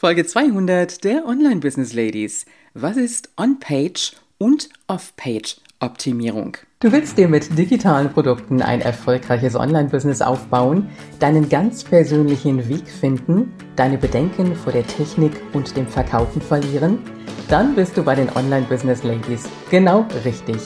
Folge 0.00 0.24
200 0.24 1.02
der 1.02 1.26
Online 1.26 1.56
Business 1.56 1.92
Ladies. 1.92 2.46
Was 2.72 2.96
ist 2.96 3.30
On-Page 3.36 4.12
und 4.38 4.68
Off-Page 4.86 5.56
Optimierung? 5.80 6.56
Du 6.78 6.92
willst 6.92 7.18
dir 7.18 7.26
mit 7.26 7.58
digitalen 7.58 8.08
Produkten 8.12 8.62
ein 8.62 8.80
erfolgreiches 8.80 9.56
Online-Business 9.56 10.22
aufbauen, 10.22 10.88
deinen 11.18 11.48
ganz 11.48 11.82
persönlichen 11.82 12.68
Weg 12.68 12.86
finden, 12.86 13.52
deine 13.74 13.98
Bedenken 13.98 14.54
vor 14.54 14.72
der 14.72 14.86
Technik 14.86 15.32
und 15.52 15.76
dem 15.76 15.88
Verkaufen 15.88 16.40
verlieren? 16.40 17.00
Dann 17.48 17.74
bist 17.74 17.96
du 17.96 18.04
bei 18.04 18.14
den 18.14 18.30
Online 18.36 18.66
Business 18.68 19.02
Ladies 19.02 19.48
genau 19.68 20.06
richtig. 20.24 20.58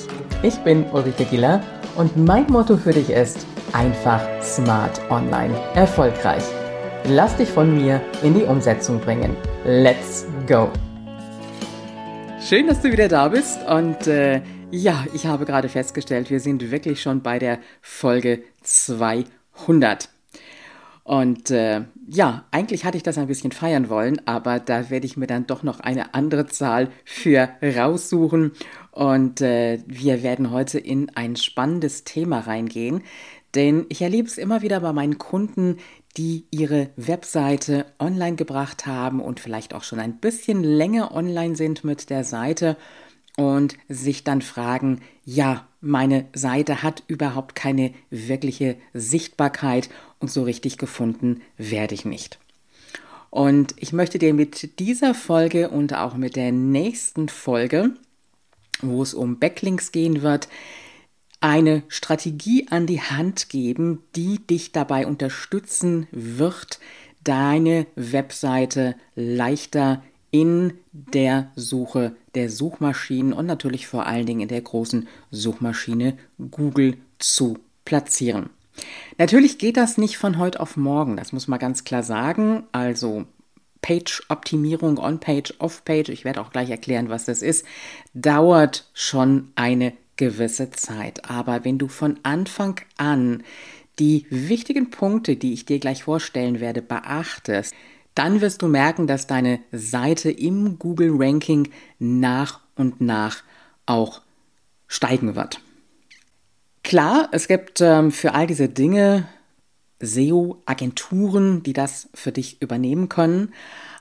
Ich 0.42 0.58
bin 0.58 0.84
Ulrike 0.92 1.24
Giller 1.24 1.64
und 1.96 2.14
mein 2.18 2.48
Motto 2.48 2.76
für 2.76 2.92
dich 2.92 3.08
ist 3.08 3.46
einfach 3.72 4.20
smart 4.42 5.00
online 5.08 5.58
erfolgreich. 5.74 6.44
Lass 7.08 7.36
dich 7.36 7.48
von 7.48 7.74
mir 7.74 8.00
in 8.22 8.32
die 8.32 8.44
Umsetzung 8.44 9.00
bringen. 9.00 9.36
Let's 9.64 10.24
go! 10.46 10.70
Schön, 12.40 12.68
dass 12.68 12.80
du 12.80 12.92
wieder 12.92 13.08
da 13.08 13.26
bist 13.26 13.58
und 13.68 14.06
äh, 14.06 14.40
ja, 14.70 15.04
ich 15.12 15.26
habe 15.26 15.44
gerade 15.44 15.68
festgestellt, 15.68 16.30
wir 16.30 16.38
sind 16.38 16.70
wirklich 16.70 17.02
schon 17.02 17.20
bei 17.20 17.40
der 17.40 17.58
Folge 17.80 18.44
200. 18.62 20.10
Und 21.02 21.50
äh, 21.50 21.82
ja, 22.06 22.44
eigentlich 22.52 22.84
hatte 22.84 22.96
ich 22.96 23.02
das 23.02 23.18
ein 23.18 23.26
bisschen 23.26 23.50
feiern 23.50 23.88
wollen, 23.88 24.24
aber 24.24 24.60
da 24.60 24.88
werde 24.88 25.06
ich 25.06 25.16
mir 25.16 25.26
dann 25.26 25.48
doch 25.48 25.64
noch 25.64 25.80
eine 25.80 26.14
andere 26.14 26.46
Zahl 26.46 26.88
für 27.04 27.48
raussuchen. 27.60 28.52
Und 28.92 29.40
äh, 29.40 29.80
wir 29.88 30.22
werden 30.22 30.52
heute 30.52 30.78
in 30.78 31.10
ein 31.16 31.34
spannendes 31.34 32.04
Thema 32.04 32.38
reingehen, 32.40 33.02
denn 33.54 33.86
ich 33.88 34.00
erlebe 34.00 34.28
es 34.28 34.38
immer 34.38 34.62
wieder 34.62 34.80
bei 34.80 34.92
meinen 34.92 35.18
Kunden, 35.18 35.78
die 36.16 36.44
ihre 36.50 36.90
Webseite 36.96 37.86
online 37.98 38.36
gebracht 38.36 38.86
haben 38.86 39.20
und 39.20 39.40
vielleicht 39.40 39.74
auch 39.74 39.82
schon 39.82 39.98
ein 39.98 40.18
bisschen 40.18 40.62
länger 40.62 41.14
online 41.14 41.56
sind 41.56 41.84
mit 41.84 42.10
der 42.10 42.24
Seite 42.24 42.76
und 43.36 43.76
sich 43.88 44.24
dann 44.24 44.42
fragen, 44.42 45.00
ja, 45.24 45.66
meine 45.80 46.26
Seite 46.34 46.82
hat 46.82 47.02
überhaupt 47.06 47.54
keine 47.54 47.92
wirkliche 48.10 48.76
Sichtbarkeit 48.92 49.88
und 50.20 50.30
so 50.30 50.42
richtig 50.42 50.78
gefunden 50.78 51.40
werde 51.56 51.94
ich 51.94 52.04
nicht. 52.04 52.38
Und 53.30 53.74
ich 53.78 53.94
möchte 53.94 54.18
dir 54.18 54.34
mit 54.34 54.78
dieser 54.78 55.14
Folge 55.14 55.70
und 55.70 55.94
auch 55.94 56.14
mit 56.14 56.36
der 56.36 56.52
nächsten 56.52 57.30
Folge, 57.30 57.92
wo 58.82 59.02
es 59.02 59.14
um 59.14 59.38
Backlinks 59.38 59.90
gehen 59.90 60.20
wird, 60.20 60.48
eine 61.42 61.82
Strategie 61.88 62.66
an 62.70 62.86
die 62.86 63.00
Hand 63.00 63.48
geben, 63.48 64.02
die 64.16 64.38
dich 64.38 64.72
dabei 64.72 65.06
unterstützen 65.06 66.06
wird, 66.10 66.78
deine 67.24 67.86
Webseite 67.94 68.94
leichter 69.14 70.02
in 70.30 70.74
der 70.92 71.50
Suche 71.56 72.16
der 72.34 72.48
Suchmaschinen 72.48 73.32
und 73.32 73.46
natürlich 73.46 73.86
vor 73.86 74.06
allen 74.06 74.26
Dingen 74.26 74.40
in 74.40 74.48
der 74.48 74.62
großen 74.62 75.06
Suchmaschine 75.30 76.16
Google 76.50 76.96
zu 77.18 77.58
platzieren. 77.84 78.50
Natürlich 79.18 79.58
geht 79.58 79.76
das 79.76 79.98
nicht 79.98 80.16
von 80.16 80.38
heute 80.38 80.60
auf 80.60 80.76
morgen, 80.76 81.16
das 81.16 81.32
muss 81.32 81.48
man 81.48 81.58
ganz 81.58 81.84
klar 81.84 82.02
sagen. 82.02 82.64
Also 82.72 83.26
Page-Optimierung, 83.82 84.98
On-Page, 84.98 85.54
Off-Page, 85.58 86.08
ich 86.08 86.24
werde 86.24 86.40
auch 86.40 86.50
gleich 86.50 86.70
erklären, 86.70 87.10
was 87.10 87.26
das 87.26 87.42
ist, 87.42 87.66
dauert 88.14 88.88
schon 88.94 89.52
eine 89.56 89.92
gewisse 90.16 90.70
Zeit. 90.70 91.28
Aber 91.30 91.64
wenn 91.64 91.78
du 91.78 91.88
von 91.88 92.18
Anfang 92.22 92.80
an 92.96 93.42
die 93.98 94.26
wichtigen 94.30 94.90
Punkte, 94.90 95.36
die 95.36 95.52
ich 95.52 95.66
dir 95.66 95.78
gleich 95.78 96.04
vorstellen 96.04 96.60
werde, 96.60 96.82
beachtest, 96.82 97.74
dann 98.14 98.40
wirst 98.40 98.62
du 98.62 98.68
merken, 98.68 99.06
dass 99.06 99.26
deine 99.26 99.60
Seite 99.72 100.30
im 100.30 100.78
Google 100.78 101.12
Ranking 101.14 101.68
nach 101.98 102.60
und 102.76 103.00
nach 103.00 103.42
auch 103.86 104.20
steigen 104.86 105.34
wird. 105.34 105.60
Klar, 106.82 107.28
es 107.32 107.48
gibt 107.48 107.80
ähm, 107.80 108.10
für 108.10 108.34
all 108.34 108.46
diese 108.46 108.68
Dinge 108.68 109.28
SEO-Agenturen, 110.00 111.62
die 111.62 111.72
das 111.72 112.08
für 112.12 112.32
dich 112.32 112.60
übernehmen 112.60 113.08
können. 113.08 113.52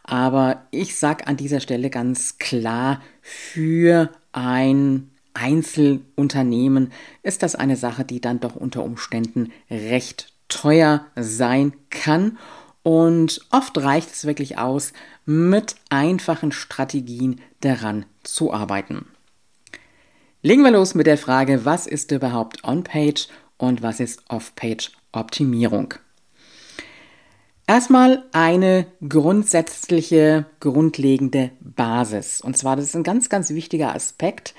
Aber 0.04 0.66
ich 0.72 0.98
sage 0.98 1.28
an 1.28 1.38
dieser 1.38 1.60
Stelle 1.60 1.90
ganz 1.90 2.40
klar, 2.40 3.02
für 3.22 4.10
ein 4.32 5.11
Einzelunternehmen 5.34 6.92
ist 7.24 7.44
das 7.44 7.56
eine 7.56 7.76
Sache, 7.76 8.06
die 8.06 8.22
dann 8.22 8.40
doch 8.40 8.56
unter 8.56 8.84
Umständen 8.84 9.52
recht 9.70 10.34
teuer 10.48 11.06
sein 11.16 11.74
kann. 11.90 12.38
Und 12.84 13.42
oft 13.52 13.78
reicht 13.78 14.12
es 14.12 14.26
wirklich 14.26 14.58
aus, 14.58 14.94
mit 15.26 15.76
einfachen 15.90 16.52
Strategien 16.52 17.40
daran 17.62 18.06
zu 18.24 18.54
arbeiten. 18.54 19.06
Legen 20.42 20.64
wir 20.64 20.72
los 20.72 20.96
mit 20.96 21.06
der 21.06 21.20
Frage, 21.20 21.66
was 21.66 21.86
ist 21.86 22.12
überhaupt 22.12 22.64
On-Page 22.64 23.28
und 23.58 23.84
was 23.84 24.00
ist 24.00 24.24
Off-Page-Optimierung? 24.30 25.94
Erstmal 27.68 28.26
eine 28.32 28.88
grundsätzliche, 29.08 30.46
grundlegende 30.60 31.52
Basis. 31.62 32.42
Und 32.42 32.58
zwar, 32.58 32.76
das 32.76 32.86
ist 32.86 32.96
ein 32.96 33.04
ganz, 33.04 33.30
ganz 33.30 33.52
wichtiger 33.52 33.94
Aspekt, 33.94 34.56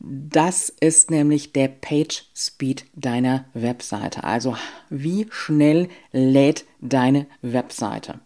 das 0.00 0.68
ist 0.68 1.10
nämlich 1.10 1.52
der 1.52 1.68
Page 1.68 2.24
Speed 2.34 2.84
deiner 2.94 3.46
Webseite. 3.52 4.24
Also 4.24 4.56
wie 4.90 5.26
schnell 5.30 5.88
lädt 6.12 6.64
deine 6.80 7.26
Webseite. 7.42 8.20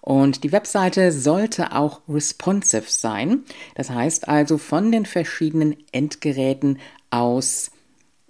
Und 0.00 0.44
die 0.44 0.52
Webseite 0.52 1.12
sollte 1.12 1.74
auch 1.74 2.00
responsive 2.08 2.86
sein. 2.88 3.44
Das 3.74 3.90
heißt 3.90 4.28
also 4.28 4.58
von 4.58 4.92
den 4.92 5.06
verschiedenen 5.06 5.76
Endgeräten 5.92 6.78
aus 7.10 7.72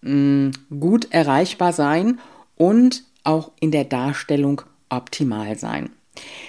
mh, 0.00 0.10
mm, 0.10 0.52
gut 0.80 1.12
erreichbar 1.12 1.72
sein 1.72 2.18
und 2.56 3.04
auch 3.22 3.52
in 3.60 3.70
der 3.70 3.84
Darstellung 3.84 4.62
optimal 4.88 5.58
sein. 5.58 5.90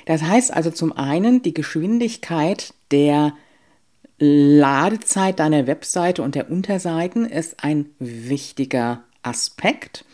Das 0.05 0.23
heißt 0.23 0.53
also 0.53 0.71
zum 0.71 0.93
einen 0.93 1.41
die 1.41 1.53
Geschwindigkeit 1.53 2.73
der 2.91 3.33
Ladezeit 4.19 5.39
deiner 5.39 5.65
Webseite 5.65 6.21
und 6.21 6.35
der 6.35 6.51
Unterseiten 6.51 7.25
ist 7.25 7.63
ein 7.63 7.89
wichtiger 7.99 9.03
Aspekt 9.23 10.05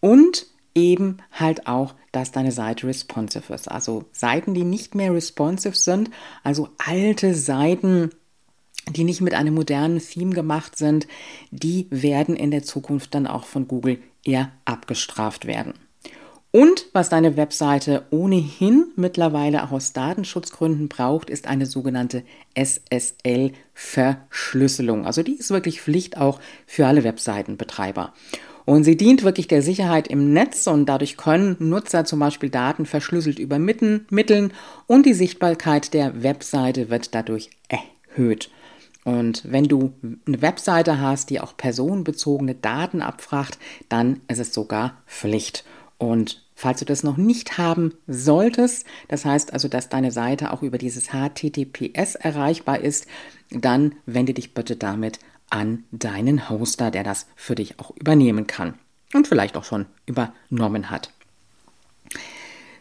und 0.00 0.46
eben 0.74 1.18
halt 1.30 1.66
auch, 1.66 1.94
dass 2.12 2.32
deine 2.32 2.52
Seite 2.52 2.86
responsive 2.86 3.52
ist. 3.52 3.70
Also 3.70 4.06
Seiten, 4.12 4.54
die 4.54 4.64
nicht 4.64 4.94
mehr 4.94 5.12
responsive 5.12 5.76
sind, 5.76 6.10
also 6.42 6.68
alte 6.78 7.34
Seiten, 7.34 8.10
die 8.90 9.04
nicht 9.04 9.20
mit 9.20 9.34
einem 9.34 9.54
modernen 9.54 9.98
Theme 9.98 10.34
gemacht 10.34 10.76
sind, 10.76 11.06
die 11.50 11.86
werden 11.90 12.36
in 12.36 12.50
der 12.50 12.62
Zukunft 12.62 13.14
dann 13.14 13.26
auch 13.26 13.44
von 13.44 13.68
Google 13.68 13.98
eher 14.24 14.52
abgestraft 14.64 15.46
werden. 15.46 15.74
Und 16.54 16.86
was 16.92 17.08
deine 17.08 17.36
Webseite 17.36 18.04
ohnehin 18.10 18.86
mittlerweile 18.94 19.64
auch 19.64 19.72
aus 19.72 19.92
Datenschutzgründen 19.92 20.88
braucht, 20.88 21.28
ist 21.28 21.48
eine 21.48 21.66
sogenannte 21.66 22.22
SSL-Verschlüsselung. 22.54 25.04
Also 25.04 25.24
die 25.24 25.34
ist 25.34 25.50
wirklich 25.50 25.80
Pflicht 25.80 26.16
auch 26.16 26.38
für 26.64 26.86
alle 26.86 27.02
Webseitenbetreiber. 27.02 28.12
Und 28.66 28.84
sie 28.84 28.96
dient 28.96 29.24
wirklich 29.24 29.48
der 29.48 29.62
Sicherheit 29.62 30.06
im 30.06 30.32
Netz 30.32 30.68
und 30.68 30.86
dadurch 30.86 31.16
können 31.16 31.56
Nutzer 31.58 32.04
zum 32.04 32.20
Beispiel 32.20 32.50
Daten 32.50 32.86
verschlüsselt 32.86 33.40
übermitteln 33.40 34.52
und 34.86 35.06
die 35.06 35.14
Sichtbarkeit 35.14 35.92
der 35.92 36.22
Webseite 36.22 36.88
wird 36.88 37.16
dadurch 37.16 37.50
erhöht. 37.66 38.48
Und 39.02 39.42
wenn 39.44 39.64
du 39.64 39.92
eine 40.24 40.40
Webseite 40.40 41.00
hast, 41.00 41.30
die 41.30 41.40
auch 41.40 41.56
personenbezogene 41.56 42.54
Daten 42.54 43.02
abfragt, 43.02 43.58
dann 43.88 44.20
ist 44.28 44.38
es 44.38 44.54
sogar 44.54 45.02
Pflicht. 45.08 45.64
Und 45.98 46.43
Falls 46.54 46.78
du 46.78 46.84
das 46.84 47.02
noch 47.02 47.16
nicht 47.16 47.58
haben 47.58 47.94
solltest, 48.06 48.86
das 49.08 49.24
heißt 49.24 49.52
also, 49.52 49.68
dass 49.68 49.88
deine 49.88 50.12
Seite 50.12 50.52
auch 50.52 50.62
über 50.62 50.78
dieses 50.78 51.08
HTTPS 51.08 52.14
erreichbar 52.14 52.80
ist, 52.80 53.06
dann 53.50 53.96
wende 54.06 54.34
dich 54.34 54.54
bitte 54.54 54.76
damit 54.76 55.18
an 55.50 55.84
deinen 55.90 56.48
Hoster, 56.48 56.90
der 56.90 57.02
das 57.02 57.26
für 57.34 57.54
dich 57.54 57.78
auch 57.80 57.90
übernehmen 57.96 58.46
kann 58.46 58.74
und 59.12 59.26
vielleicht 59.26 59.56
auch 59.56 59.64
schon 59.64 59.86
übernommen 60.06 60.90
hat. 60.90 61.10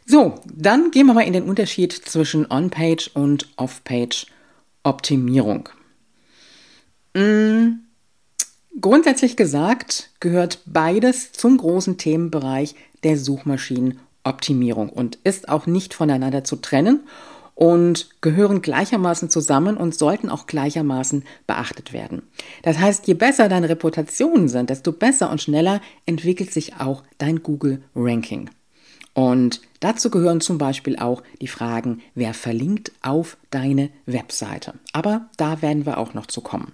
So, 0.05 0.35
dann 0.45 0.91
gehen 0.91 1.07
wir 1.07 1.13
mal 1.13 1.21
in 1.21 1.33
den 1.33 1.43
Unterschied 1.43 1.93
zwischen 1.93 2.49
On-Page 2.49 3.11
und 3.13 3.47
Off-Page 3.55 4.27
Optimierung. 4.83 5.69
Hm, 7.15 7.79
grundsätzlich 8.79 9.37
gesagt 9.37 10.09
gehört 10.19 10.59
beides 10.65 11.31
zum 11.31 11.57
großen 11.57 11.97
Themenbereich 11.97 12.75
der 13.03 13.17
Suchmaschinenoptimierung 13.17 14.89
und 14.89 15.17
ist 15.23 15.49
auch 15.49 15.65
nicht 15.65 15.93
voneinander 15.93 16.43
zu 16.43 16.57
trennen 16.57 17.01
und 17.55 18.09
gehören 18.21 18.61
gleichermaßen 18.61 19.29
zusammen 19.29 19.77
und 19.77 19.95
sollten 19.95 20.29
auch 20.29 20.47
gleichermaßen 20.47 21.23
beachtet 21.45 21.93
werden. 21.93 22.23
Das 22.63 22.79
heißt, 22.79 23.07
je 23.07 23.13
besser 23.13 23.49
deine 23.49 23.69
Reputationen 23.69 24.47
sind, 24.47 24.69
desto 24.69 24.91
besser 24.91 25.29
und 25.29 25.41
schneller 25.41 25.81
entwickelt 26.05 26.51
sich 26.51 26.79
auch 26.79 27.03
dein 27.17 27.43
Google 27.43 27.83
Ranking. 27.95 28.49
Und 29.13 29.61
dazu 29.79 30.09
gehören 30.09 30.41
zum 30.41 30.57
Beispiel 30.57 30.97
auch 30.97 31.21
die 31.39 31.47
Fragen, 31.47 32.01
wer 32.15 32.33
verlinkt 32.33 32.91
auf 33.03 33.37
deine 33.51 33.89
Webseite. 34.07 34.73
Aber 34.91 35.29
da 35.37 35.61
werden 35.61 35.85
wir 35.85 35.99
auch 35.99 36.15
noch 36.15 36.25
zu 36.25 36.41
kommen. 36.41 36.71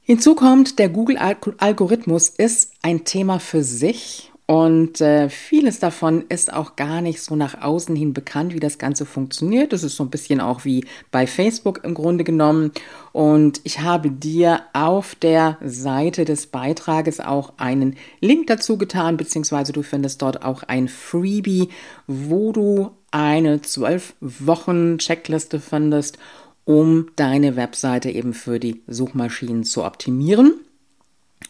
Hinzu 0.00 0.34
kommt, 0.34 0.78
der 0.78 0.88
Google-Algorithmus 0.88 2.30
ist 2.30 2.72
ein 2.80 3.04
Thema 3.04 3.40
für 3.40 3.62
sich 3.62 4.27
und 4.50 5.02
äh, 5.02 5.28
vieles 5.28 5.78
davon 5.78 6.24
ist 6.30 6.50
auch 6.50 6.74
gar 6.74 7.02
nicht 7.02 7.20
so 7.20 7.36
nach 7.36 7.60
außen 7.60 7.94
hin 7.94 8.14
bekannt, 8.14 8.54
wie 8.54 8.60
das 8.60 8.78
Ganze 8.78 9.04
funktioniert. 9.04 9.74
Das 9.74 9.82
ist 9.82 9.96
so 9.96 10.04
ein 10.04 10.08
bisschen 10.08 10.40
auch 10.40 10.64
wie 10.64 10.86
bei 11.10 11.26
Facebook 11.26 11.84
im 11.84 11.92
Grunde 11.92 12.24
genommen. 12.24 12.72
Und 13.12 13.60
ich 13.64 13.80
habe 13.80 14.10
dir 14.10 14.62
auf 14.72 15.14
der 15.16 15.58
Seite 15.62 16.24
des 16.24 16.46
Beitrages 16.46 17.20
auch 17.20 17.52
einen 17.58 17.96
Link 18.20 18.46
dazu 18.46 18.78
getan, 18.78 19.18
beziehungsweise 19.18 19.74
du 19.74 19.82
findest 19.82 20.22
dort 20.22 20.42
auch 20.42 20.62
ein 20.62 20.88
Freebie, 20.88 21.68
wo 22.06 22.52
du 22.52 22.92
eine 23.10 23.60
zwölf 23.60 24.14
Wochen 24.22 24.96
Checkliste 24.96 25.60
findest, 25.60 26.16
um 26.64 27.10
deine 27.16 27.54
Webseite 27.56 28.10
eben 28.10 28.32
für 28.32 28.58
die 28.58 28.80
Suchmaschinen 28.86 29.64
zu 29.64 29.84
optimieren. 29.84 30.54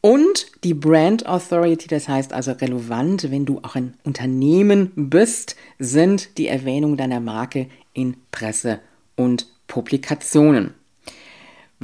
Und 0.00 0.46
die 0.64 0.74
Brand 0.74 1.26
Authority, 1.26 1.86
das 1.86 2.08
heißt 2.08 2.32
also 2.32 2.52
relevant, 2.52 3.30
wenn 3.30 3.46
du 3.46 3.60
auch 3.62 3.76
ein 3.76 3.94
Unternehmen 4.02 4.90
bist, 4.96 5.54
sind 5.78 6.38
die 6.38 6.48
Erwähnungen 6.48 6.96
deiner 6.96 7.20
Marke 7.20 7.68
in 7.92 8.16
Presse 8.32 8.80
und 9.14 9.46
Publikationen. 9.68 10.74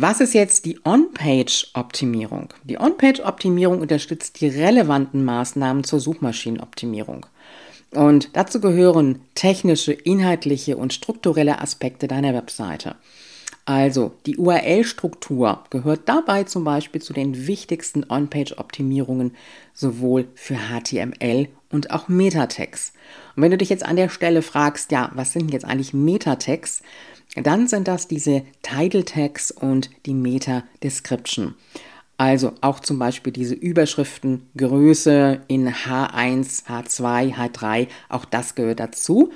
Was 0.00 0.21
ist 0.21 0.32
jetzt 0.32 0.64
die 0.64 0.79
On-Page-Optimierung? 0.85 2.53
Die 2.64 2.79
On-Page-Optimierung 2.79 3.81
unterstützt 3.81 4.41
die 4.41 4.49
relevanten 4.49 5.25
Maßnahmen 5.25 5.82
zur 5.82 5.99
Suchmaschinenoptimierung. 5.99 7.26
Und 7.93 8.37
dazu 8.37 8.61
gehören 8.61 9.20
technische, 9.35 9.93
inhaltliche 9.93 10.76
und 10.76 10.93
strukturelle 10.93 11.61
Aspekte 11.61 12.06
deiner 12.06 12.35
Webseite. 12.35 12.96
Also 13.64 14.12
die 14.25 14.38
URL-Struktur 14.38 15.62
gehört 15.69 16.08
dabei 16.08 16.44
zum 16.44 16.64
Beispiel 16.64 17.02
zu 17.02 17.12
den 17.12 17.46
wichtigsten 17.46 18.05
On-Page-Optimierungen 18.08 19.35
sowohl 19.75 20.29
für 20.35 20.56
HTML 20.56 21.49
und 21.70 21.90
auch 21.90 22.08
Metatext. 22.08 22.94
Und 23.37 23.43
wenn 23.43 23.50
du 23.50 23.58
dich 23.58 23.69
jetzt 23.69 23.85
an 23.85 23.96
der 23.96 24.08
Stelle 24.08 24.40
fragst, 24.40 24.90
ja, 24.90 25.11
was 25.14 25.35
sind 25.35 25.52
jetzt 25.52 25.67
eigentlich 25.67 25.93
Metatext, 25.93 26.82
dann 27.37 27.69
sind 27.69 27.88
das 27.88 28.08
diese 28.08 28.43
Title 28.62 29.05
Tags 29.05 29.50
und 29.50 29.90
die 30.06 30.14
Meta 30.14 30.62
Description. 30.82 31.55
Also 32.19 32.53
auch 32.61 32.81
zum 32.81 32.99
Beispiel 32.99 33.32
diese 33.32 33.55
Überschriftengröße 33.55 35.41
in 35.47 35.69
H1, 35.69 36.67
H2, 36.67 37.35
H3, 37.35 37.87
auch 38.09 38.25
das 38.25 38.56
gehört 38.56 38.81
dazu. 38.81 39.32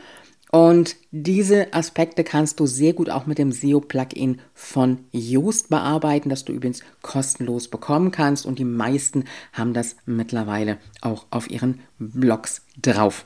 Und 0.50 0.96
diese 1.12 1.72
Aspekte 1.72 2.24
kannst 2.24 2.60
du 2.60 2.66
sehr 2.66 2.92
gut 2.92 3.08
auch 3.08 3.24
mit 3.24 3.38
dem 3.38 3.52
SEO-Plugin 3.52 4.40
von 4.52 4.98
Yoast 5.10 5.70
bearbeiten, 5.70 6.28
das 6.28 6.44
du 6.44 6.52
übrigens 6.52 6.82
kostenlos 7.00 7.68
bekommen 7.68 8.10
kannst. 8.10 8.44
Und 8.44 8.58
die 8.58 8.66
meisten 8.66 9.24
haben 9.54 9.72
das 9.72 9.96
mittlerweile 10.04 10.76
auch 11.00 11.24
auf 11.30 11.48
ihren 11.50 11.80
Blogs 11.98 12.66
drauf. 12.82 13.24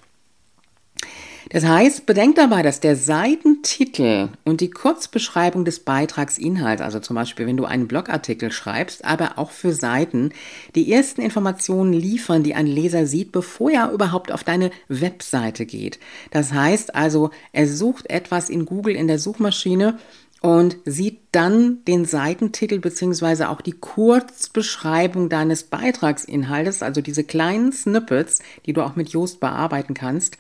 Das 1.51 1.65
heißt, 1.65 2.07
bedenkt 2.07 2.39
dabei, 2.39 2.63
dass 2.63 2.81
der 2.81 2.97
Seitentitel 2.97 4.31
und 4.45 4.61
die 4.61 4.71
Kurzbeschreibung 4.71 5.65
des 5.65 5.79
Beitragsinhalts, 5.81 6.83
also 6.83 6.99
zum 6.99 7.15
Beispiel, 7.15 7.47
wenn 7.47 7.57
du 7.57 7.65
einen 7.65 7.87
Blogartikel 7.87 8.51
schreibst, 8.51 9.05
aber 9.05 9.39
auch 9.39 9.53
für 9.53 9.73
Seiten, 9.73 10.31
die 10.75 10.93
ersten 10.93 11.21
Informationen 11.21 11.93
liefern, 11.93 12.43
die 12.43 12.57
ein 12.57 12.67
Leser 12.67 13.07
sieht, 13.07 13.31
bevor 13.31 13.71
er 13.71 13.93
überhaupt 13.93 14.33
auf 14.33 14.43
deine 14.43 14.73
Webseite 14.89 15.67
geht. 15.67 16.01
Das 16.33 16.53
heißt 16.53 16.97
also, 16.97 17.31
er 17.53 17.69
sucht 17.69 18.11
etwas 18.11 18.51
in 18.51 18.67
Google 18.67 18.97
in 18.97 19.07
der 19.07 19.21
Suchmaschine 19.21 19.99
und 20.41 20.77
sieht 20.85 21.21
dann 21.31 21.85
den 21.85 22.07
Seitentitel 22.07 22.81
beziehungsweise 22.81 23.49
auch 23.51 23.61
die 23.61 23.73
Kurzbeschreibung 23.73 25.29
deines 25.29 25.63
Beitragsinhaltes, 25.65 26.83
also 26.83 27.01
diese 27.01 27.25
kleinen 27.25 27.73
Snippets, 27.73 28.41
die 28.67 28.73
du 28.73 28.83
auch 28.83 28.97
mit 28.97 29.11
Yoast 29.11 29.39
bearbeiten 29.39 29.95
kannst 29.95 30.39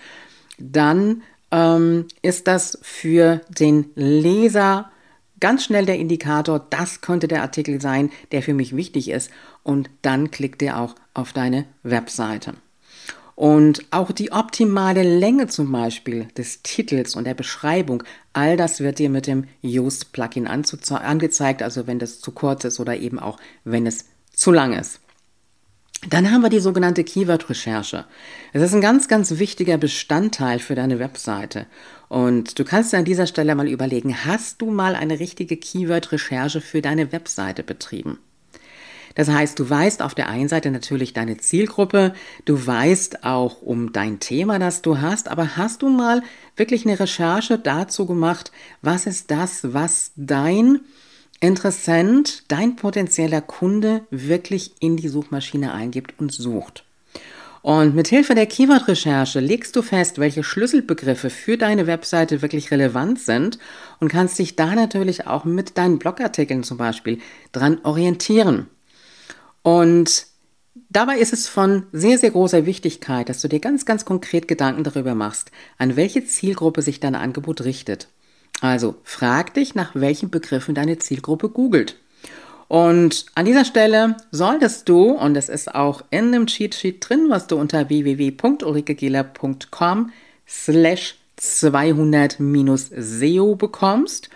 dann 0.58 1.22
ähm, 1.50 2.06
ist 2.22 2.46
das 2.46 2.78
für 2.82 3.40
den 3.48 3.90
Leser 3.94 4.90
ganz 5.40 5.64
schnell 5.64 5.86
der 5.86 5.98
Indikator, 5.98 6.66
das 6.70 7.00
könnte 7.00 7.28
der 7.28 7.42
Artikel 7.42 7.80
sein, 7.80 8.10
der 8.32 8.42
für 8.42 8.54
mich 8.54 8.74
wichtig 8.74 9.10
ist. 9.10 9.30
Und 9.62 9.90
dann 10.02 10.30
klickt 10.30 10.62
er 10.62 10.80
auch 10.80 10.94
auf 11.14 11.32
deine 11.32 11.66
Webseite. 11.82 12.54
Und 13.34 13.84
auch 13.90 14.12
die 14.12 14.32
optimale 14.32 15.02
Länge 15.02 15.46
zum 15.46 15.70
Beispiel 15.70 16.26
des 16.38 16.62
Titels 16.62 17.16
und 17.16 17.24
der 17.26 17.34
Beschreibung, 17.34 18.02
all 18.32 18.56
das 18.56 18.80
wird 18.80 18.98
dir 18.98 19.10
mit 19.10 19.26
dem 19.26 19.44
Yoast-Plugin 19.60 20.46
angezeigt, 20.46 21.62
also 21.62 21.86
wenn 21.86 21.98
das 21.98 22.20
zu 22.20 22.32
kurz 22.32 22.64
ist 22.64 22.80
oder 22.80 22.96
eben 22.96 23.18
auch 23.18 23.38
wenn 23.64 23.86
es 23.86 24.06
zu 24.32 24.52
lang 24.52 24.72
ist. 24.72 25.00
Dann 26.08 26.30
haben 26.30 26.42
wir 26.42 26.50
die 26.50 26.60
sogenannte 26.60 27.04
Keyword-Recherche. 27.04 28.04
Es 28.52 28.62
ist 28.62 28.74
ein 28.74 28.80
ganz, 28.80 29.08
ganz 29.08 29.38
wichtiger 29.38 29.78
Bestandteil 29.78 30.58
für 30.58 30.74
deine 30.74 30.98
Webseite. 30.98 31.66
Und 32.08 32.58
du 32.58 32.64
kannst 32.64 32.94
an 32.94 33.04
dieser 33.04 33.26
Stelle 33.26 33.54
mal 33.54 33.68
überlegen, 33.68 34.24
hast 34.24 34.60
du 34.60 34.70
mal 34.70 34.94
eine 34.94 35.18
richtige 35.18 35.56
Keyword-Recherche 35.56 36.60
für 36.60 36.82
deine 36.82 37.12
Webseite 37.12 37.62
betrieben? 37.62 38.18
Das 39.16 39.28
heißt, 39.28 39.58
du 39.58 39.68
weißt 39.68 40.02
auf 40.02 40.14
der 40.14 40.28
einen 40.28 40.48
Seite 40.48 40.70
natürlich 40.70 41.14
deine 41.14 41.38
Zielgruppe, 41.38 42.12
du 42.44 42.66
weißt 42.66 43.24
auch 43.24 43.62
um 43.62 43.92
dein 43.92 44.20
Thema, 44.20 44.58
das 44.58 44.82
du 44.82 45.00
hast, 45.00 45.28
aber 45.28 45.56
hast 45.56 45.80
du 45.80 45.88
mal 45.88 46.22
wirklich 46.54 46.84
eine 46.84 47.00
Recherche 47.00 47.58
dazu 47.58 48.04
gemacht, 48.04 48.52
was 48.82 49.06
ist 49.06 49.30
das, 49.30 49.72
was 49.72 50.12
dein 50.16 50.80
Interessent, 51.40 52.44
dein 52.48 52.76
potenzieller 52.76 53.40
Kunde 53.40 54.06
wirklich 54.10 54.72
in 54.80 54.96
die 54.96 55.08
Suchmaschine 55.08 55.72
eingibt 55.72 56.14
und 56.18 56.32
sucht. 56.32 56.84
Und 57.66 57.96
mit 57.96 58.06
Hilfe 58.06 58.36
der 58.36 58.46
Keyword-Recherche 58.46 59.40
legst 59.40 59.74
du 59.74 59.82
fest, 59.82 60.20
welche 60.20 60.44
Schlüsselbegriffe 60.44 61.30
für 61.30 61.58
deine 61.58 61.88
Webseite 61.88 62.40
wirklich 62.40 62.70
relevant 62.70 63.18
sind 63.18 63.58
und 63.98 64.06
kannst 64.06 64.38
dich 64.38 64.54
da 64.54 64.74
natürlich 64.76 65.26
auch 65.26 65.44
mit 65.44 65.76
deinen 65.76 65.98
Blogartikeln 65.98 66.62
zum 66.62 66.78
Beispiel 66.78 67.18
dran 67.50 67.80
orientieren. 67.82 68.68
Und 69.62 70.26
dabei 70.90 71.18
ist 71.18 71.32
es 71.32 71.48
von 71.48 71.86
sehr, 71.92 72.18
sehr 72.18 72.30
großer 72.30 72.66
Wichtigkeit, 72.66 73.28
dass 73.28 73.40
du 73.40 73.48
dir 73.48 73.58
ganz, 73.58 73.84
ganz 73.84 74.04
konkret 74.04 74.46
Gedanken 74.46 74.84
darüber 74.84 75.16
machst, 75.16 75.50
an 75.76 75.96
welche 75.96 76.24
Zielgruppe 76.24 76.82
sich 76.82 77.00
dein 77.00 77.16
Angebot 77.16 77.62
richtet. 77.62 78.06
Also 78.60 78.96
frag 79.02 79.54
dich, 79.54 79.74
nach 79.74 79.94
welchen 79.94 80.30
Begriffen 80.30 80.74
deine 80.74 80.98
Zielgruppe 80.98 81.48
googelt. 81.48 81.96
Und 82.68 83.26
an 83.34 83.44
dieser 83.44 83.64
Stelle 83.64 84.16
solltest 84.32 84.88
du, 84.88 85.10
und 85.10 85.34
das 85.34 85.48
ist 85.48 85.72
auch 85.74 86.02
in 86.10 86.30
dem 86.32 86.46
Cheat 86.46 86.74
Sheet 86.74 87.08
drin, 87.08 87.26
was 87.28 87.46
du 87.46 87.56
unter 87.56 87.88
www.ulrikegela.com 87.88 90.10
slash 90.48 91.14
200-SEO 91.38 93.56
bekommst. 93.56 94.30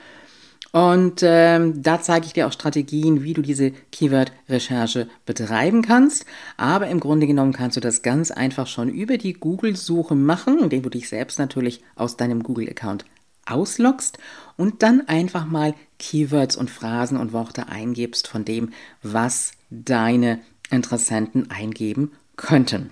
Und 0.73 1.23
ähm, 1.25 1.83
da 1.83 2.01
zeige 2.01 2.27
ich 2.27 2.35
dir 2.35 2.47
auch 2.47 2.53
Strategien, 2.53 3.25
wie 3.25 3.33
du 3.33 3.43
diese 3.43 3.73
Keyword-Recherche 3.91 5.09
betreiben 5.27 5.83
kannst. 5.83 6.25
Aber 6.57 6.87
im 6.87 7.01
Grunde 7.01 7.27
genommen 7.27 7.53
kannst 7.53 7.77
du 7.77 7.81
das 7.81 8.03
ganz 8.03 8.31
einfach 8.31 8.69
schon 8.69 8.89
über 8.89 9.19
die 9.19 9.33
Google-Suche 9.33 10.15
machen, 10.15 10.61
indem 10.61 10.83
du 10.83 10.91
dich 10.91 11.09
selbst 11.09 11.41
natürlich 11.41 11.83
aus 11.97 12.17
deinem 12.17 12.45
Google-Account 12.45 13.05
ausloggst 13.51 14.19
und 14.57 14.83
dann 14.83 15.09
einfach 15.09 15.47
mal 15.47 15.75
Keywords 15.99 16.57
und 16.57 16.71
Phrasen 16.71 17.17
und 17.17 17.33
Worte 17.33 17.69
eingibst 17.69 18.29
von 18.29 18.45
dem, 18.45 18.71
was 19.03 19.53
deine 19.71 20.41
Interessenten 20.71 21.51
eingeben 21.51 22.13
könnten. 22.37 22.91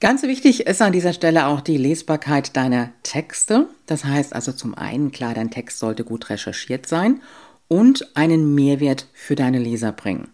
Ganz 0.00 0.22
wichtig 0.22 0.66
ist 0.66 0.80
an 0.80 0.92
dieser 0.92 1.12
Stelle 1.12 1.46
auch 1.46 1.60
die 1.60 1.76
Lesbarkeit 1.76 2.56
deiner 2.56 2.92
Texte. 3.02 3.68
Das 3.86 4.04
heißt 4.04 4.32
also 4.32 4.52
zum 4.52 4.74
einen, 4.74 5.10
klar, 5.10 5.34
dein 5.34 5.50
Text 5.50 5.80
sollte 5.80 6.04
gut 6.04 6.30
recherchiert 6.30 6.86
sein 6.86 7.20
und 7.66 8.16
einen 8.16 8.54
Mehrwert 8.54 9.08
für 9.12 9.34
deine 9.34 9.58
Leser 9.58 9.90
bringen. 9.90 10.28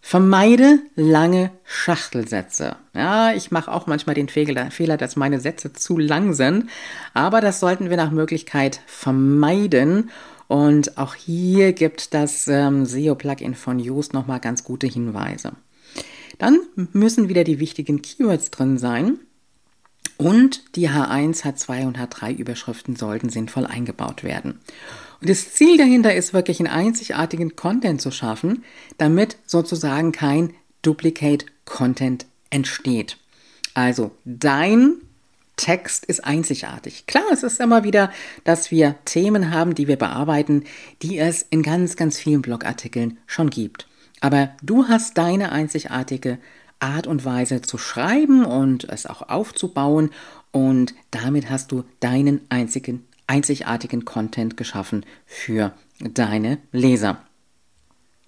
Vermeide 0.00 0.80
lange 0.96 1.50
Schachtelsätze. 1.64 2.76
Ja, 2.94 3.32
ich 3.32 3.50
mache 3.50 3.70
auch 3.70 3.86
manchmal 3.86 4.14
den 4.14 4.28
Fehler, 4.28 4.96
dass 4.96 5.16
meine 5.16 5.40
Sätze 5.40 5.72
zu 5.72 5.98
lang 5.98 6.34
sind, 6.34 6.70
aber 7.14 7.40
das 7.40 7.60
sollten 7.60 7.90
wir 7.90 7.96
nach 7.96 8.10
Möglichkeit 8.10 8.80
vermeiden. 8.86 10.10
Und 10.48 10.98
auch 10.98 11.14
hier 11.14 11.72
gibt 11.72 12.12
das 12.12 12.48
ähm, 12.48 12.84
SEO-Plugin 12.84 13.54
von 13.54 13.78
Yoast 13.78 14.14
nochmal 14.14 14.40
ganz 14.40 14.64
gute 14.64 14.88
Hinweise. 14.88 15.52
Dann 16.38 16.58
müssen 16.74 17.28
wieder 17.28 17.44
die 17.44 17.60
wichtigen 17.60 18.02
Keywords 18.02 18.50
drin 18.50 18.78
sein. 18.78 19.20
Und 20.16 20.76
die 20.76 20.88
H1, 20.88 21.44
H2 21.44 21.86
und 21.86 21.98
H3 21.98 22.36
Überschriften 22.36 22.96
sollten 22.96 23.30
sinnvoll 23.30 23.64
eingebaut 23.64 24.24
werden. 24.24 24.60
Und 25.20 25.28
das 25.28 25.52
Ziel 25.52 25.76
dahinter 25.76 26.14
ist 26.14 26.32
wirklich 26.32 26.60
einen 26.60 26.68
einzigartigen 26.68 27.56
Content 27.56 28.00
zu 28.00 28.10
schaffen, 28.10 28.64
damit 28.98 29.36
sozusagen 29.46 30.12
kein 30.12 30.54
Duplicate 30.82 31.46
Content 31.66 32.26
entsteht. 32.48 33.18
Also 33.74 34.12
dein 34.24 34.94
Text 35.56 36.06
ist 36.06 36.24
einzigartig. 36.24 37.06
Klar, 37.06 37.24
es 37.32 37.42
ist 37.42 37.60
immer 37.60 37.84
wieder, 37.84 38.10
dass 38.44 38.70
wir 38.70 38.96
Themen 39.04 39.50
haben, 39.52 39.74
die 39.74 39.88
wir 39.88 39.96
bearbeiten, 39.96 40.64
die 41.02 41.18
es 41.18 41.42
in 41.42 41.62
ganz, 41.62 41.96
ganz 41.96 42.18
vielen 42.18 42.40
Blogartikeln 42.40 43.18
schon 43.26 43.50
gibt. 43.50 43.86
Aber 44.20 44.50
du 44.62 44.88
hast 44.88 45.18
deine 45.18 45.52
einzigartige 45.52 46.38
Art 46.78 47.06
und 47.06 47.26
Weise 47.26 47.60
zu 47.60 47.76
schreiben 47.76 48.44
und 48.44 48.84
es 48.84 49.04
auch 49.04 49.28
aufzubauen 49.28 50.10
und 50.50 50.94
damit 51.10 51.50
hast 51.50 51.72
du 51.72 51.84
deinen 52.00 52.40
einzigen, 52.48 53.06
einzigartigen 53.30 54.04
Content 54.04 54.56
geschaffen 54.56 55.06
für 55.24 55.72
deine 56.00 56.58
Leser. 56.72 57.22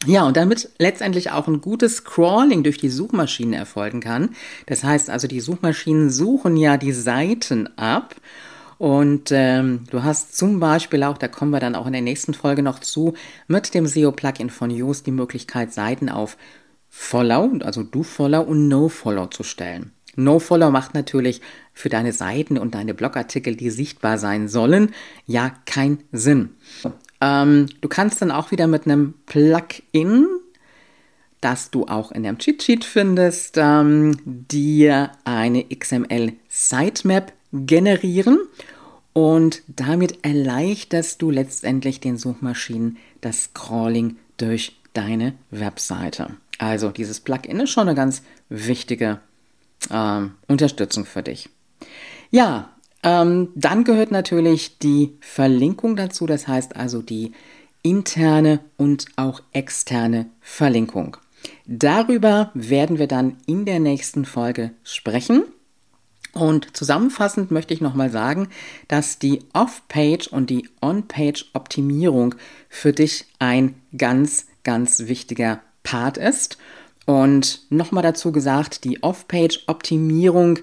Ja, 0.07 0.25
und 0.25 0.37
damit 0.37 0.71
letztendlich 0.79 1.31
auch 1.31 1.47
ein 1.47 1.61
gutes 1.61 2.05
Crawling 2.05 2.63
durch 2.63 2.79
die 2.79 2.89
Suchmaschinen 2.89 3.53
erfolgen 3.53 4.01
kann. 4.01 4.31
Das 4.67 4.83
heißt 4.83 5.11
also, 5.11 5.29
die 5.29 5.41
Suchmaschinen 5.41 6.11
suchen 6.11 6.57
ja 6.57 6.77
die 6.77 6.93
Seiten 6.93 7.69
ab 7.77 8.17
und 8.79 9.31
ähm, 9.31 9.85
du 9.91 10.03
hast 10.03 10.37
zum 10.37 10.59
Beispiel 10.59 11.05
auch, 11.05 11.19
da 11.19 11.29
kommen 11.29 11.53
wir 11.53 11.61
dann 11.61 11.77
auch 11.77 11.87
in 11.87 11.93
der 11.93 12.03
nächsten 12.03 12.35
Folge 12.35 12.63
noch 12.63 12.81
zu, 12.81 13.15
mit 13.47 13.75
dem 13.75 13.87
SEO-Plugin 13.87 14.51
von 14.51 14.71
Yoast 14.71 15.07
die 15.07 15.13
Möglichkeit, 15.13 15.73
Seiten 15.73 16.09
auf 16.09 16.37
Follow, 16.89 17.59
also 17.61 17.85
Do 17.85 18.03
Follow 18.03 18.41
und 18.41 18.67
No 18.67 18.89
Follow 18.89 19.27
zu 19.27 19.45
stellen. 19.45 19.93
No 20.17 20.39
Follow 20.39 20.71
macht 20.71 20.95
natürlich 20.95 21.41
für 21.73 21.89
deine 21.89 22.13
Seiten 22.13 22.59
und 22.59 22.75
deine 22.75 22.95
Blogartikel, 22.95 23.57
die 23.57 23.71
sichtbar 23.71 24.19
sein 24.19 24.49
sollen, 24.49 24.93
ja 25.27 25.53
keinen 25.65 26.03
Sinn. 26.13 26.51
Ähm, 27.21 27.67
du 27.81 27.89
kannst 27.89 28.21
dann 28.21 28.31
auch 28.31 28.51
wieder 28.51 28.67
mit 28.67 28.87
einem 28.87 29.15
Plugin, 29.27 30.27
das 31.41 31.71
du 31.71 31.87
auch 31.87 32.13
in 32.13 32.23
dem 32.23 32.39
Cheat 32.39 32.63
Sheet 32.63 32.85
findest, 32.85 33.57
ähm, 33.59 34.17
dir 34.25 35.13
eine 35.25 35.65
XML 35.65 36.35
Sitemap 36.49 37.33
generieren 37.53 38.39
und 39.13 39.63
damit 39.67 40.25
erleichterst 40.25 41.21
du 41.21 41.31
letztendlich 41.31 42.01
den 42.01 42.17
Suchmaschinen 42.17 42.97
das 43.21 43.45
Scrolling 43.45 44.17
durch 44.37 44.81
deine 44.95 45.35
Webseite. 45.51 46.37
Also 46.59 46.91
dieses 46.91 47.21
Plugin 47.21 47.61
ist 47.61 47.71
schon 47.71 47.89
eine 47.89 47.97
ganz 47.97 48.23
wichtige 48.49 49.21
ähm, 49.91 50.33
Unterstützung 50.49 51.05
für 51.05 51.23
dich. 51.23 51.49
Ja, 52.31 52.71
ähm, 53.03 53.49
dann 53.55 53.85
gehört 53.85 54.11
natürlich 54.11 54.79
die 54.79 55.17
Verlinkung 55.21 55.97
dazu, 55.97 56.27
das 56.27 56.47
heißt 56.47 56.77
also 56.77 57.03
die 57.03 57.33
interne 57.83 58.61
und 58.77 59.07
auch 59.17 59.43
externe 59.53 60.27
Verlinkung. 60.41 61.17
Darüber 61.67 62.53
werden 62.55 62.99
wir 62.99 63.09
dann 63.09 63.39
in 63.47 63.65
der 63.65 63.81
nächsten 63.81 64.25
Folge 64.25 64.71
sprechen. 64.85 65.45
Und 66.33 66.77
zusammenfassend 66.77 67.51
möchte 67.51 67.75
ich 67.75 67.81
nochmal 67.81 68.11
sagen, 68.11 68.49
dass 68.89 69.19
die 69.19 69.41
Off-Page 69.53 70.29
und 70.29 70.49
die 70.49 70.69
On-Page-Optimierung 70.81 72.37
für 72.71 72.93
dich 72.93 73.27
ein 73.39 73.75
ganz, 73.97 74.47
ganz 74.65 75.01
wichtiger 75.01 75.61
Part 75.83 76.17
ist. 76.17 76.57
Und 77.07 77.61
nochmal 77.71 78.03
dazu 78.03 78.33
gesagt, 78.33 78.85
die 78.85 79.03
Off-Page-Optimierung 79.03 80.61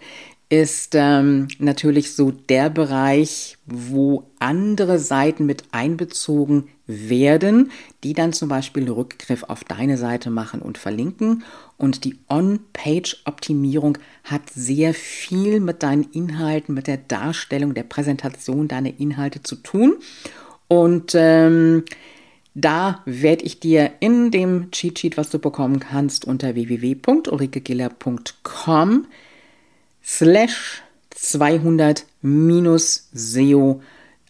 ist 0.50 0.96
ähm, 0.96 1.48
natürlich 1.60 2.16
so 2.16 2.32
der 2.32 2.72
Bereich, 2.72 3.58
wo 3.68 4.24
andere 4.40 4.98
Seiten 4.98 5.46
mit 5.46 5.64
einbezogen 5.72 6.70
werden, 6.88 7.72
die 8.04 8.14
dann 8.14 8.34
zum 8.34 8.50
Beispiel 8.50 8.90
Rückgriff 8.90 9.44
auf 9.44 9.64
deine 9.64 9.96
Seite 9.96 10.32
machen 10.32 10.64
und 10.64 10.80
verlinken. 10.80 11.44
Und 11.78 12.04
die 12.04 12.18
On-Page-Optimierung 12.30 14.00
hat 14.24 14.50
sehr 14.50 14.96
viel 14.96 15.60
mit 15.60 15.84
deinen 15.84 16.10
Inhalten, 16.12 16.74
mit 16.74 16.88
der 16.88 16.98
Darstellung, 16.98 17.76
der 17.76 17.84
Präsentation 17.84 18.68
deiner 18.68 19.00
Inhalte 19.00 19.44
zu 19.44 19.56
tun. 19.56 19.98
Und 20.68 21.12
ähm, 21.14 21.84
da 22.62 23.02
werde 23.06 23.44
ich 23.46 23.60
dir 23.60 23.92
in 24.00 24.32
dem 24.32 24.72
Cheat 24.72 24.98
Sheet, 25.00 25.18
was 25.18 25.30
du 25.30 25.40
bekommen 25.40 25.80
kannst, 25.80 26.26
unter 26.26 26.56
www.ulrikegiller.com 26.56 29.08
slash 30.04 30.82
200 31.12 32.06
minus 32.22 33.08
SEO 33.12 33.82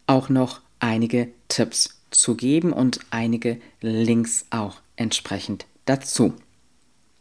auch 0.08 0.30
noch 0.30 0.62
einige 0.80 1.30
Tipps 1.48 2.00
zu 2.12 2.36
geben 2.36 2.74
und 2.74 3.00
einige 3.12 3.62
Links 3.82 4.46
auch 4.50 4.82
entsprechend 4.96 5.68
dazu. 5.86 6.34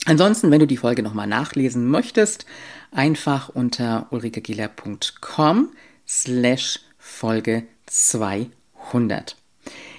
Ansonsten, 0.06 0.50
wenn 0.50 0.60
du 0.60 0.66
die 0.66 0.78
Folge 0.78 1.02
nochmal 1.02 1.26
nachlesen 1.26 1.86
möchtest, 1.86 2.46
einfach 2.90 3.50
unter 3.50 4.06
ulrikegiller.com 4.10 5.68
slash 6.06 6.80
Folge 6.98 7.64
200. 7.86 9.36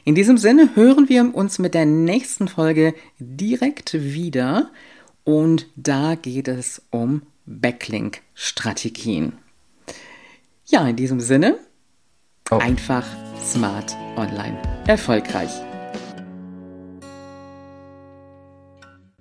In 0.05 0.15
diesem 0.15 0.37
Sinne 0.37 0.75
hören 0.75 1.09
wir 1.09 1.35
uns 1.35 1.59
mit 1.59 1.73
der 1.73 1.85
nächsten 1.85 2.47
Folge 2.47 2.93
direkt 3.19 3.93
wieder 3.93 4.71
und 5.23 5.67
da 5.75 6.15
geht 6.15 6.47
es 6.47 6.81
um 6.89 7.23
Backlink-Strategien. 7.45 9.33
Ja, 10.65 10.87
in 10.87 10.95
diesem 10.95 11.19
Sinne, 11.19 11.57
oh. 12.51 12.57
einfach, 12.57 13.05
smart, 13.43 13.95
online, 14.15 14.57
erfolgreich. 14.87 15.51